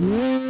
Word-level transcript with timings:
Yeah. 0.00 0.47